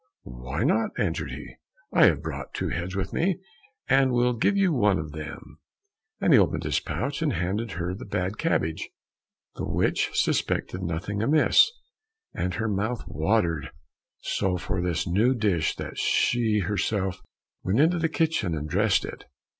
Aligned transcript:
"Why 0.23 0.63
not?" 0.63 0.89
answered 0.97 1.29
he, 1.29 1.57
"I 1.93 2.05
have 2.07 2.23
brought 2.23 2.55
two 2.55 2.69
heads 2.69 2.95
with 2.95 3.13
me, 3.13 3.37
and 3.87 4.11
will 4.11 4.33
give 4.33 4.57
you 4.57 4.73
one 4.73 4.97
of 4.97 5.11
them," 5.11 5.59
and 6.19 6.33
he 6.33 6.39
opened 6.39 6.63
his 6.63 6.79
pouch 6.79 7.21
and 7.21 7.31
handed 7.33 7.73
her 7.73 7.93
the 7.93 8.03
bad 8.05 8.39
cabbage. 8.39 8.89
The 9.57 9.69
witch 9.69 10.09
suspected 10.15 10.81
nothing 10.81 11.21
amiss, 11.21 11.69
and 12.33 12.55
her 12.55 12.67
mouth 12.67 13.03
watered 13.05 13.69
so 14.21 14.57
for 14.57 14.81
this 14.81 15.05
new 15.05 15.35
dish 15.35 15.75
that 15.75 15.99
she 15.99 16.61
herself 16.65 17.21
went 17.61 17.79
into 17.79 17.99
the 17.99 18.09
kitchen 18.09 18.55
and 18.55 18.67
dressed 18.67 19.05
it. 19.05 19.25